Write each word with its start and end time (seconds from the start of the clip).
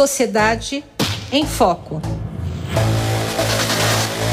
Sociedade 0.00 0.82
em 1.30 1.44
Foco. 1.44 2.00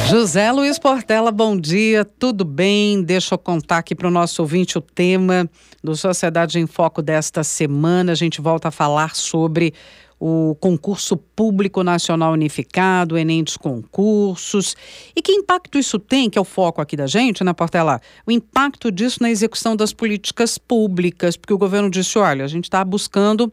José 0.10 0.50
Luiz 0.50 0.80
Portela, 0.80 1.30
bom 1.30 1.60
dia, 1.60 2.06
tudo 2.06 2.46
bem? 2.46 3.04
Deixa 3.04 3.36
eu 3.36 3.38
contar 3.38 3.80
aqui 3.80 3.94
para 3.94 4.08
o 4.08 4.12
nosso 4.12 4.42
ouvinte 4.42 4.78
o 4.78 4.82
tema 4.82 5.46
do 5.84 5.94
Sociedade 5.94 6.58
em 6.58 6.66
Foco 6.66 7.02
desta 7.02 7.44
semana. 7.44 8.14
A 8.14 8.16
gente 8.16 8.40
volta 8.40 8.70
a 8.70 8.72
falar 8.72 9.14
sobre 9.14 9.74
o 10.18 10.56
concurso 10.62 11.18
público 11.18 11.84
nacional 11.84 12.32
unificado, 12.32 13.16
o 13.16 13.18
Enem 13.18 13.44
dos 13.44 13.58
concursos. 13.58 14.74
E 15.14 15.22
que 15.22 15.34
impacto 15.34 15.78
isso 15.78 16.00
tem, 16.00 16.30
que 16.30 16.38
é 16.38 16.42
o 16.42 16.46
foco 16.46 16.80
aqui 16.80 16.96
da 16.96 17.08
gente, 17.08 17.44
né, 17.44 17.52
Portela? 17.52 18.00
O 18.26 18.32
impacto 18.32 18.90
disso 18.90 19.18
na 19.22 19.30
execução 19.30 19.76
das 19.76 19.92
políticas 19.92 20.58
públicas, 20.58 21.36
porque 21.36 21.54
o 21.54 21.58
governo 21.58 21.90
disse: 21.90 22.18
olha, 22.18 22.46
a 22.46 22.48
gente 22.48 22.64
está 22.64 22.86
buscando 22.86 23.52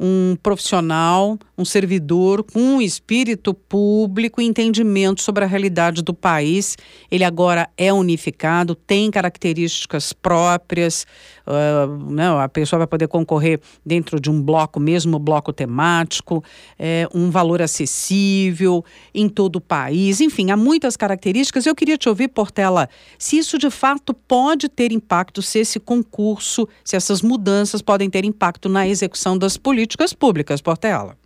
um 0.00 0.36
profissional, 0.42 1.38
um 1.60 1.64
servidor 1.64 2.42
com 2.42 2.58
um 2.58 2.80
espírito 2.80 3.52
público 3.52 4.40
e 4.40 4.46
entendimento 4.46 5.20
sobre 5.20 5.44
a 5.44 5.46
realidade 5.46 6.02
do 6.02 6.14
país. 6.14 6.76
Ele 7.10 7.24
agora 7.24 7.68
é 7.76 7.92
unificado, 7.92 8.74
tem 8.74 9.10
características 9.10 10.12
próprias, 10.12 11.06
uh, 11.46 12.10
né, 12.10 12.28
a 12.42 12.48
pessoa 12.48 12.78
vai 12.78 12.86
poder 12.86 13.08
concorrer 13.08 13.60
dentro 13.84 14.18
de 14.18 14.30
um 14.30 14.40
bloco, 14.40 14.80
mesmo 14.80 15.18
bloco 15.18 15.52
temático, 15.52 16.42
é, 16.78 17.06
um 17.14 17.30
valor 17.30 17.60
acessível 17.60 18.84
em 19.14 19.28
todo 19.28 19.56
o 19.56 19.60
país. 19.60 20.20
Enfim, 20.20 20.50
há 20.50 20.56
muitas 20.56 20.96
características. 20.96 21.66
Eu 21.66 21.74
queria 21.74 21.98
te 21.98 22.08
ouvir, 22.08 22.28
Portela, 22.28 22.88
se 23.18 23.36
isso 23.36 23.58
de 23.58 23.70
fato 23.70 24.14
pode 24.14 24.68
ter 24.68 24.92
impacto, 24.92 25.42
se 25.42 25.58
esse 25.58 25.78
concurso, 25.78 26.68
se 26.84 26.96
essas 26.96 27.20
mudanças 27.20 27.82
podem 27.82 28.08
ter 28.08 28.24
impacto 28.24 28.68
na 28.68 28.88
execução 28.88 29.36
das 29.36 29.56
políticas 29.56 30.12
públicas, 30.12 30.60
Portela. 30.60 31.20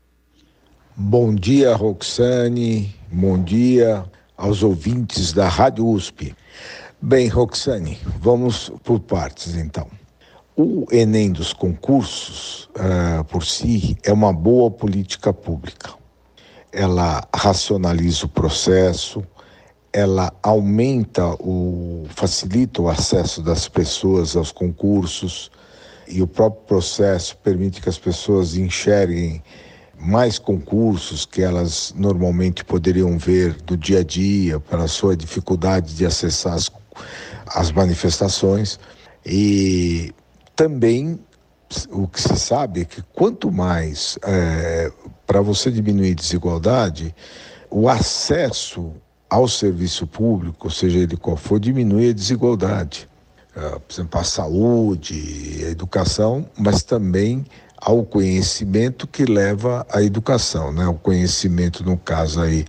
Bom 0.97 1.34
dia, 1.34 1.75
Roxane. 1.75 2.95
Bom 3.11 3.42
dia 3.42 4.05
aos 4.37 4.62
ouvintes 4.62 5.33
da 5.33 5.48
Rádio 5.48 5.89
USP. 5.89 6.33
Bem, 7.03 7.27
Roxane, 7.27 7.98
vamos 8.20 8.70
por 8.84 9.00
partes 9.00 9.56
então. 9.56 9.89
O 10.56 10.87
Enem 10.92 11.33
dos 11.33 11.53
concursos, 11.53 12.70
uh, 12.77 13.25
por 13.25 13.45
si, 13.45 13.98
é 14.05 14.12
uma 14.12 14.33
boa 14.33 14.70
política 14.70 15.33
pública. 15.33 15.95
Ela 16.70 17.27
racionaliza 17.34 18.27
o 18.27 18.28
processo, 18.28 19.25
ela 19.92 20.33
aumenta 20.45 21.27
o 21.41 22.06
facilita 22.11 22.81
o 22.81 22.89
acesso 22.89 23.42
das 23.42 23.69
pessoas 23.69 24.37
aos 24.37 24.53
concursos 24.53 25.50
e 26.06 26.22
o 26.22 26.27
próprio 26.28 26.62
processo 26.67 27.37
permite 27.39 27.83
que 27.83 27.89
as 27.89 27.98
pessoas 27.98 28.56
enxerguem 28.56 29.42
mais 29.98 30.39
concursos 30.39 31.25
que 31.25 31.42
elas 31.42 31.95
normalmente 31.97 32.64
poderiam 32.64 33.17
ver 33.19 33.55
do 33.62 33.77
dia 33.77 34.00
a 34.00 34.05
dia 34.05 34.61
para 34.61 34.84
a 34.84 34.89
sua 34.89 35.17
dificuldade 35.17 35.95
de 35.95 36.05
acessar 36.05 36.55
as, 36.55 36.70
as 37.47 37.73
manifestações 37.73 38.78
e 39.25 40.12
também 40.55 41.19
o 41.91 42.06
que 42.06 42.20
se 42.20 42.37
sabe 42.39 42.83
é 42.83 42.84
que 42.84 43.03
quanto 43.15 43.50
mais 43.50 44.19
é, 44.22 44.92
para 45.27 45.41
você 45.41 45.70
diminuir 45.70 46.15
desigualdade, 46.15 47.15
o 47.70 47.89
acesso 47.89 48.92
ao 49.28 49.48
serviço 49.48 50.06
público, 50.06 50.70
seja 50.70 50.98
ele 50.98 51.17
qual 51.17 51.37
for, 51.37 51.59
diminui 51.59 52.11
a 52.11 52.12
desigualdade. 52.12 53.09
É, 53.56 53.70
por 53.70 53.92
exemplo, 53.92 54.20
a 54.20 54.25
saúde, 54.25 55.65
a 55.67 55.70
educação, 55.70 56.47
mas 56.56 56.83
também 56.83 57.45
ao 57.85 58.03
conhecimento 58.03 59.07
que 59.07 59.27
leva 59.27 59.87
à 59.91 60.03
educação, 60.03 60.73
né? 60.73 60.87
O 60.87 60.95
conhecimento, 60.95 61.85
no 61.85 61.99
caso 61.99 62.41
aí 62.41 62.65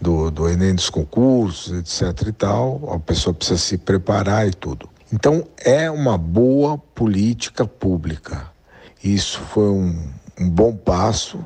do, 0.00 0.32
do 0.32 0.48
Enem 0.48 0.74
dos 0.74 0.90
concursos, 0.90 1.72
etc 1.72 2.26
e 2.26 2.32
tal, 2.32 2.92
a 2.92 2.98
pessoa 2.98 3.32
precisa 3.32 3.58
se 3.58 3.78
preparar 3.78 4.48
e 4.48 4.50
tudo. 4.50 4.88
Então, 5.12 5.44
é 5.64 5.88
uma 5.88 6.18
boa 6.18 6.76
política 6.76 7.64
pública. 7.64 8.50
Isso 9.02 9.38
foi 9.40 9.68
um, 9.68 9.96
um 10.40 10.50
bom 10.50 10.74
passo. 10.74 11.38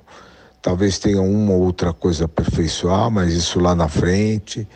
Talvez 0.62 0.98
tenha 0.98 1.20
uma 1.20 1.52
ou 1.52 1.60
outra 1.60 1.92
coisa 1.92 2.24
a 2.24 2.26
aperfeiçoar, 2.26 3.10
mas 3.10 3.34
isso 3.34 3.60
lá 3.60 3.74
na 3.74 3.88
frente. 3.88 4.66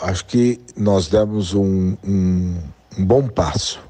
Acho 0.00 0.24
que 0.26 0.60
nós 0.76 1.08
demos 1.08 1.54
um, 1.54 1.96
um, 2.04 2.56
um 2.96 3.04
bom 3.04 3.26
passo. 3.26 3.80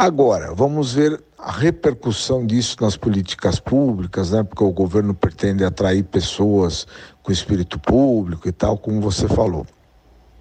Agora, 0.00 0.54
vamos 0.54 0.92
ver 0.92 1.20
a 1.36 1.50
repercussão 1.50 2.46
disso 2.46 2.76
nas 2.80 2.96
políticas 2.96 3.58
públicas, 3.58 4.30
né? 4.30 4.44
Porque 4.44 4.62
o 4.62 4.70
governo 4.70 5.12
pretende 5.12 5.64
atrair 5.64 6.04
pessoas 6.04 6.86
com 7.20 7.32
espírito 7.32 7.80
público 7.80 8.48
e 8.48 8.52
tal, 8.52 8.78
como 8.78 9.00
você 9.00 9.26
falou. 9.26 9.66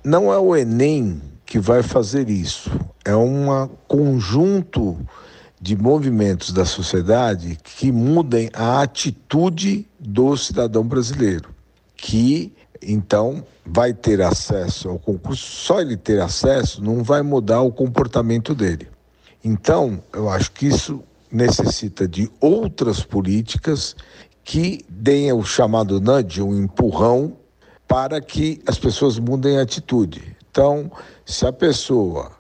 Não 0.04 0.32
é 0.32 0.38
o 0.38 0.56
Enem 0.56 1.20
que 1.44 1.58
vai 1.58 1.82
fazer 1.82 2.30
isso, 2.30 2.70
é 3.04 3.16
um 3.16 3.68
conjunto 3.88 4.96
de 5.60 5.76
movimentos 5.76 6.54
da 6.54 6.64
sociedade 6.64 7.58
que 7.64 7.92
mudem 7.92 8.52
a 8.54 8.84
atitude 8.84 9.88
do 10.00 10.38
cidadão 10.38 10.84
brasileiro, 10.84 11.50
que 11.96 12.54
então 12.80 13.44
vai 13.66 13.92
ter 13.92 14.22
acesso 14.22 14.88
ao 14.88 15.00
concurso, 15.00 15.44
só 15.44 15.82
ele 15.82 15.98
ter 15.98 16.22
acesso 16.22 16.84
não 16.84 17.04
vai 17.04 17.24
mudar 17.24 17.62
o 17.62 17.72
comportamento 17.72 18.54
dele. 18.54 18.88
Então, 19.44 20.02
eu 20.14 20.30
acho 20.30 20.52
que 20.52 20.68
isso 20.68 21.04
necessita 21.32 22.08
de 22.08 22.32
outras 22.40 23.04
políticas 23.04 23.96
que 24.44 24.86
deem 24.88 25.32
o 25.34 25.44
chamado 25.44 26.00
nudge, 26.00 26.42
um 26.42 26.56
empurrão, 26.56 27.38
para 27.88 28.20
que 28.22 28.62
as 28.68 28.78
pessoas 28.78 29.20
mudem 29.20 29.58
a 29.58 29.62
atitude. 29.62 30.36
Então, 30.50 30.92
se 31.26 31.46
a 31.46 31.54
pessoa 31.54 32.32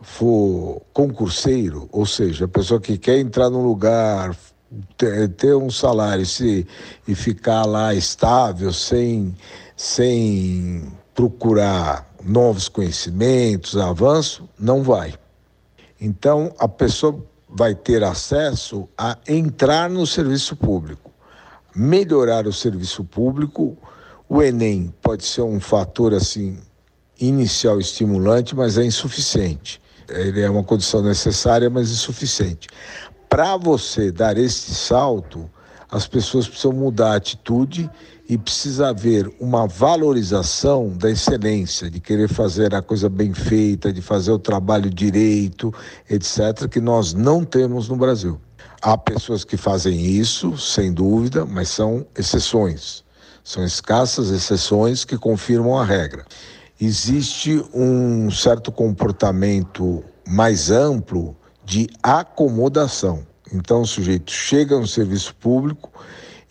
for 0.00 0.82
concurseiro, 0.92 1.88
ou 1.92 2.06
seja, 2.06 2.44
a 2.44 2.48
pessoa 2.48 2.80
que 2.80 2.98
quer 2.98 3.18
entrar 3.18 3.50
num 3.50 3.64
lugar, 3.64 4.36
ter, 5.36 5.54
um 5.54 5.70
salário 5.70 6.26
se, 6.26 6.66
e 7.06 7.14
ficar 7.14 7.64
lá 7.64 7.94
estável, 7.94 8.72
sem, 8.72 9.34
sem 9.76 10.92
procurar 11.14 12.08
novos 12.24 12.68
conhecimentos, 12.68 13.76
avanço, 13.76 14.48
não 14.58 14.82
vai. 14.82 15.14
Então, 16.00 16.52
a 16.58 16.68
pessoa 16.68 17.24
vai 17.48 17.74
ter 17.74 18.02
acesso 18.04 18.88
a 18.98 19.16
entrar 19.26 19.88
no 19.88 20.06
serviço 20.06 20.56
público, 20.56 21.10
melhorar 21.74 22.46
o 22.46 22.52
serviço 22.52 23.04
público. 23.04 23.76
O 24.28 24.42
Enem 24.42 24.92
pode 25.00 25.24
ser 25.24 25.42
um 25.42 25.60
fator 25.60 26.12
assim 26.12 26.58
inicial 27.18 27.80
estimulante, 27.80 28.54
mas 28.54 28.76
é 28.76 28.84
insuficiente. 28.84 29.80
Ele 30.08 30.40
é 30.42 30.50
uma 30.50 30.62
condição 30.62 31.02
necessária, 31.02 31.70
mas 31.70 31.90
insuficiente. 31.90 32.68
Para 33.28 33.56
você 33.56 34.12
dar 34.12 34.36
esse 34.36 34.74
salto, 34.74 35.50
as 35.90 36.06
pessoas 36.06 36.48
precisam 36.48 36.72
mudar 36.72 37.12
a 37.12 37.16
atitude 37.16 37.90
e 38.28 38.36
precisa 38.36 38.88
haver 38.88 39.32
uma 39.38 39.66
valorização 39.68 40.88
da 40.88 41.10
excelência, 41.10 41.88
de 41.88 42.00
querer 42.00 42.28
fazer 42.28 42.74
a 42.74 42.82
coisa 42.82 43.08
bem 43.08 43.32
feita, 43.32 43.92
de 43.92 44.02
fazer 44.02 44.32
o 44.32 44.38
trabalho 44.38 44.90
direito, 44.90 45.72
etc., 46.10 46.68
que 46.68 46.80
nós 46.80 47.14
não 47.14 47.44
temos 47.44 47.88
no 47.88 47.96
Brasil. 47.96 48.40
Há 48.82 48.98
pessoas 48.98 49.44
que 49.44 49.56
fazem 49.56 50.00
isso, 50.00 50.58
sem 50.58 50.92
dúvida, 50.92 51.46
mas 51.46 51.68
são 51.68 52.04
exceções. 52.16 53.04
São 53.44 53.64
escassas 53.64 54.30
exceções 54.30 55.04
que 55.04 55.16
confirmam 55.16 55.78
a 55.78 55.84
regra. 55.84 56.24
Existe 56.80 57.64
um 57.72 58.30
certo 58.30 58.72
comportamento 58.72 60.04
mais 60.26 60.70
amplo 60.70 61.36
de 61.64 61.88
acomodação. 62.02 63.24
Então, 63.52 63.82
o 63.82 63.86
sujeito 63.86 64.30
chega 64.30 64.78
no 64.78 64.86
serviço 64.86 65.34
público, 65.36 65.90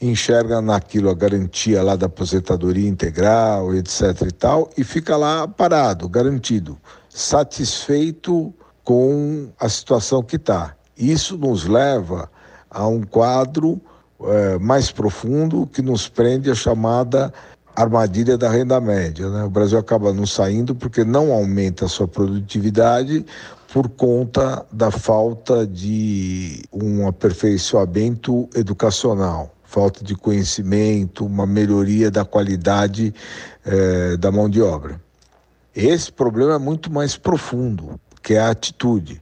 enxerga 0.01 0.61
naquilo 0.61 1.09
a 1.09 1.13
garantia 1.13 1.81
lá 1.81 1.95
da 1.95 2.05
aposentadoria 2.05 2.87
integral, 2.87 3.73
etc 3.73 4.21
e 4.27 4.31
tal, 4.31 4.69
e 4.77 4.83
fica 4.83 5.15
lá 5.15 5.47
parado, 5.47 6.07
garantido, 6.07 6.77
satisfeito 7.09 8.53
com 8.83 9.49
a 9.59 9.67
situação 9.67 10.21
que 10.21 10.35
está. 10.35 10.75
Isso 10.97 11.37
nos 11.37 11.65
leva 11.65 12.29
a 12.69 12.87
um 12.87 13.01
quadro 13.03 13.81
é, 14.21 14.57
mais 14.59 14.91
profundo 14.91 15.67
que 15.67 15.81
nos 15.81 16.07
prende 16.07 16.49
a 16.49 16.55
chamada 16.55 17.33
armadilha 17.75 18.37
da 18.37 18.49
renda 18.49 18.79
média. 18.79 19.29
Né? 19.29 19.43
O 19.43 19.49
Brasil 19.49 19.77
acaba 19.77 20.13
não 20.13 20.25
saindo 20.25 20.73
porque 20.73 21.03
não 21.03 21.31
aumenta 21.31 21.85
a 21.85 21.89
sua 21.89 22.07
produtividade 22.07 23.25
por 23.73 23.89
conta 23.89 24.65
da 24.71 24.89
falta 24.89 25.67
de 25.67 26.63
um 26.71 27.07
aperfeiçoamento 27.07 28.49
educacional 28.55 29.55
falta 29.75 30.05
de 30.05 30.15
conhecimento, 30.15 31.25
uma 31.25 31.45
melhoria 31.45 32.09
da 32.09 32.23
qualidade 32.23 33.13
eh, 33.65 34.15
da 34.15 34.31
mão 34.31 34.49
de 34.49 34.61
obra. 34.61 35.01
Esse 35.75 36.09
problema 36.09 36.53
é 36.53 36.57
muito 36.57 36.89
mais 36.89 37.17
profundo, 37.17 37.99
que 38.23 38.35
é 38.35 38.39
a 38.39 38.51
atitude, 38.51 39.21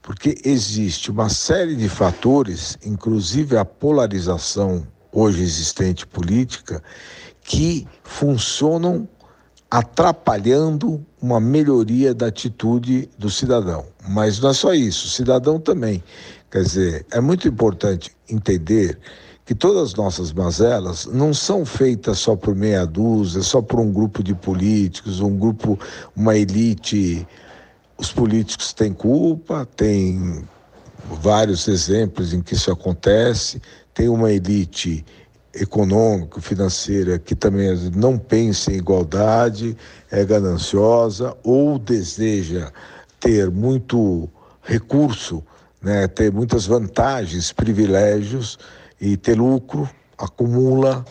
porque 0.00 0.40
existe 0.42 1.10
uma 1.10 1.28
série 1.28 1.76
de 1.76 1.86
fatores, 1.86 2.78
inclusive 2.82 3.58
a 3.58 3.64
polarização 3.66 4.86
hoje 5.12 5.42
existente 5.42 6.06
política 6.06 6.82
que 7.50 7.84
funcionam 8.04 9.08
atrapalhando 9.68 11.04
uma 11.20 11.40
melhoria 11.40 12.14
da 12.14 12.26
atitude 12.28 13.10
do 13.18 13.28
cidadão. 13.28 13.86
Mas 14.08 14.38
não 14.38 14.50
é 14.50 14.54
só 14.54 14.72
isso, 14.72 15.08
o 15.08 15.10
cidadão 15.10 15.58
também. 15.58 16.00
Quer 16.48 16.62
dizer, 16.62 17.06
é 17.10 17.20
muito 17.20 17.48
importante 17.48 18.12
entender 18.28 18.96
que 19.44 19.52
todas 19.52 19.88
as 19.88 19.94
nossas 19.96 20.32
mazelas 20.32 21.06
não 21.06 21.34
são 21.34 21.66
feitas 21.66 22.20
só 22.20 22.36
por 22.36 22.54
meia 22.54 22.86
dúzia, 22.86 23.42
só 23.42 23.60
por 23.60 23.80
um 23.80 23.92
grupo 23.92 24.22
de 24.22 24.32
políticos, 24.32 25.18
um 25.18 25.36
grupo, 25.36 25.76
uma 26.14 26.36
elite. 26.36 27.26
Os 27.98 28.12
políticos 28.12 28.72
têm 28.72 28.92
culpa, 28.92 29.66
tem 29.74 30.44
vários 31.20 31.66
exemplos 31.66 32.32
em 32.32 32.42
que 32.42 32.54
isso 32.54 32.70
acontece, 32.70 33.60
tem 33.92 34.08
uma 34.08 34.30
elite 34.30 35.04
econômico, 35.54 36.40
financeira, 36.40 37.18
que 37.18 37.34
também 37.34 37.74
não 37.94 38.16
pensa 38.18 38.72
em 38.72 38.76
igualdade, 38.76 39.76
é 40.10 40.24
gananciosa 40.24 41.36
ou 41.42 41.78
deseja 41.78 42.70
ter 43.18 43.50
muito 43.50 44.28
recurso, 44.62 45.42
né, 45.82 46.06
ter 46.06 46.32
muitas 46.32 46.66
vantagens, 46.66 47.52
privilégios 47.52 48.58
e 49.00 49.16
ter 49.16 49.34
lucro, 49.34 49.88
acumula 50.16 51.04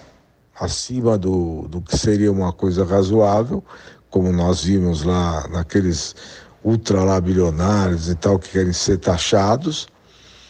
acima 0.59 1.17
do, 1.17 1.67
do 1.67 1.81
que 1.81 1.97
seria 1.97 2.31
uma 2.31 2.53
coisa 2.53 2.85
razoável, 2.85 3.63
como 4.09 4.31
nós 4.31 4.63
vimos 4.63 5.03
lá 5.03 5.47
naqueles 5.49 6.15
ultra 6.63 7.03
lá 7.03 7.21
bilionários 7.21 8.09
e 8.09 8.15
tal 8.15 8.37
que 8.37 8.49
querem 8.49 8.73
ser 8.73 8.97
taxados 8.97 9.87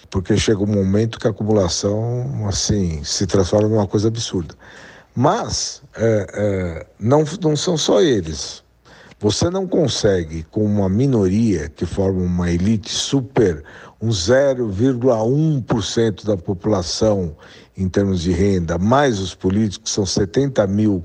porque 0.09 0.37
chega 0.37 0.63
um 0.63 0.67
momento 0.67 1.19
que 1.19 1.27
a 1.27 1.31
acumulação 1.31 2.47
assim 2.47 3.03
se 3.03 3.27
transforma 3.27 3.69
numa 3.69 3.87
coisa 3.87 4.07
absurda. 4.07 4.55
Mas 5.15 5.81
é, 5.95 6.27
é, 6.33 6.85
não, 6.99 7.23
não 7.41 7.55
são 7.55 7.77
só 7.77 8.01
eles. 8.01 8.63
Você 9.19 9.49
não 9.49 9.67
consegue, 9.67 10.43
com 10.43 10.63
uma 10.63 10.87
minoria 10.87 11.67
que 11.67 11.85
forma 11.85 12.21
uma 12.21 12.49
elite 12.49 12.89
super, 12.89 13.63
um 14.01 14.09
0,1% 14.09 16.25
da 16.25 16.37
população 16.37 17.35
em 17.75 17.89
termos 17.89 18.21
de 18.21 18.31
renda, 18.31 18.77
mais 18.77 19.19
os 19.19 19.35
políticos, 19.35 19.91
são 19.91 20.05
70 20.05 20.65
mil 20.67 21.03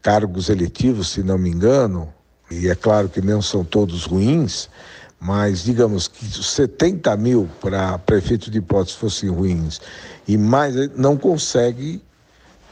cargos 0.00 0.48
eletivos, 0.48 1.10
se 1.10 1.22
não 1.22 1.36
me 1.36 1.50
engano, 1.50 2.12
e 2.50 2.68
é 2.68 2.74
claro 2.74 3.08
que 3.08 3.20
não 3.20 3.42
são 3.42 3.64
todos 3.64 4.04
ruins, 4.04 4.68
mas 5.22 5.62
digamos 5.62 6.08
que 6.08 6.24
70 6.26 7.16
mil 7.16 7.48
para 7.60 7.96
prefeito 7.96 8.50
de 8.50 8.58
hipótese 8.58 8.96
fossem 8.96 9.30
ruins 9.30 9.80
e 10.26 10.36
mais 10.36 10.74
não 10.96 11.16
consegue 11.16 12.02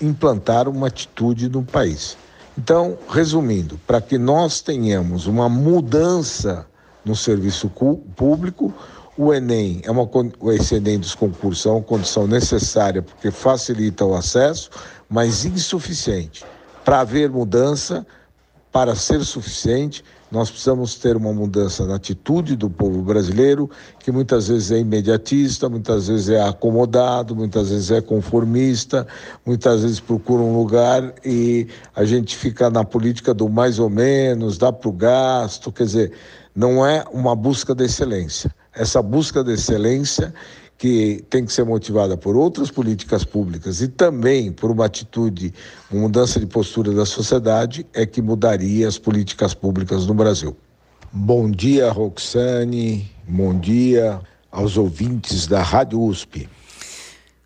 implantar 0.00 0.68
uma 0.68 0.88
atitude 0.88 1.48
no 1.48 1.62
país. 1.62 2.16
Então, 2.58 2.98
resumindo, 3.08 3.78
para 3.86 4.00
que 4.00 4.18
nós 4.18 4.60
tenhamos 4.60 5.28
uma 5.28 5.48
mudança 5.48 6.66
no 7.04 7.14
serviço 7.14 7.70
público, 8.16 8.74
o 9.16 9.32
Enem 9.32 9.80
é 9.84 9.90
uma 9.90 10.08
esse 10.52 10.74
Enem 10.74 10.98
dos 10.98 11.14
concursos 11.14 11.66
é 11.66 11.70
uma 11.70 11.82
condição 11.82 12.26
necessária 12.26 13.00
porque 13.00 13.30
facilita 13.30 14.04
o 14.04 14.12
acesso, 14.12 14.70
mas 15.08 15.44
insuficiente. 15.44 16.44
Para 16.84 17.00
haver 17.00 17.30
mudança, 17.30 18.04
para 18.72 18.94
ser 18.94 19.24
suficiente, 19.24 20.04
nós 20.30 20.48
precisamos 20.48 20.94
ter 20.94 21.16
uma 21.16 21.32
mudança 21.32 21.84
na 21.84 21.96
atitude 21.96 22.54
do 22.54 22.70
povo 22.70 23.02
brasileiro, 23.02 23.68
que 23.98 24.12
muitas 24.12 24.46
vezes 24.46 24.70
é 24.70 24.78
imediatista, 24.78 25.68
muitas 25.68 26.06
vezes 26.06 26.28
é 26.28 26.40
acomodado, 26.40 27.34
muitas 27.34 27.70
vezes 27.70 27.90
é 27.90 28.00
conformista, 28.00 29.06
muitas 29.44 29.82
vezes 29.82 29.98
procura 29.98 30.42
um 30.42 30.56
lugar 30.56 31.12
e 31.24 31.66
a 31.96 32.04
gente 32.04 32.36
fica 32.36 32.70
na 32.70 32.84
política 32.84 33.34
do 33.34 33.48
mais 33.48 33.80
ou 33.80 33.90
menos, 33.90 34.56
dá 34.56 34.72
para 34.72 34.88
o 34.88 34.92
gasto, 34.92 35.72
quer 35.72 35.84
dizer, 35.84 36.12
não 36.54 36.86
é 36.86 37.04
uma 37.12 37.34
busca 37.34 37.74
da 37.74 37.84
excelência. 37.84 38.54
Essa 38.72 39.02
busca 39.02 39.42
da 39.42 39.52
excelência 39.52 40.32
que 40.80 41.22
tem 41.28 41.44
que 41.44 41.52
ser 41.52 41.66
motivada 41.66 42.16
por 42.16 42.34
outras 42.34 42.70
políticas 42.70 43.22
públicas 43.22 43.82
e 43.82 43.88
também 43.88 44.50
por 44.50 44.70
uma 44.70 44.86
atitude, 44.86 45.52
uma 45.90 46.00
mudança 46.00 46.40
de 46.40 46.46
postura 46.46 46.90
da 46.94 47.04
sociedade, 47.04 47.86
é 47.92 48.06
que 48.06 48.22
mudaria 48.22 48.88
as 48.88 48.96
políticas 48.96 49.52
públicas 49.52 50.06
no 50.06 50.14
Brasil. 50.14 50.56
Bom 51.12 51.50
dia, 51.50 51.92
Roxane. 51.92 53.12
Bom 53.28 53.58
dia 53.58 54.22
aos 54.50 54.78
ouvintes 54.78 55.46
da 55.46 55.62
Rádio 55.62 56.00
USP. 56.00 56.48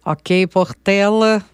Ok, 0.07 0.47
Portela, 0.47 1.45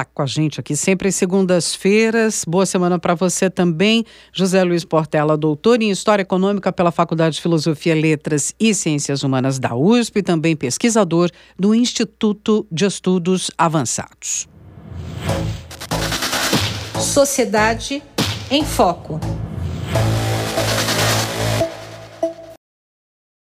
está 0.00 0.04
com 0.04 0.22
a 0.22 0.26
gente 0.26 0.60
aqui 0.60 0.74
sempre 0.74 1.12
segundas-feiras. 1.12 2.44
Boa 2.46 2.64
semana 2.64 2.98
para 2.98 3.14
você 3.14 3.50
também. 3.50 4.04
José 4.32 4.62
Luiz 4.62 4.84
Portela, 4.84 5.36
doutor 5.36 5.82
em 5.82 5.90
História 5.90 6.22
Econômica 6.22 6.72
pela 6.72 6.90
Faculdade 6.90 7.36
de 7.36 7.42
Filosofia, 7.42 7.94
Letras 7.94 8.54
e 8.58 8.74
Ciências 8.74 9.22
Humanas 9.22 9.58
da 9.58 9.74
USP, 9.74 10.22
também 10.22 10.56
pesquisador 10.56 11.30
do 11.58 11.74
Instituto 11.74 12.66
de 12.70 12.86
Estudos 12.86 13.50
Avançados. 13.58 14.48
Sociedade 16.98 18.02
em 18.50 18.64
Foco. 18.64 19.20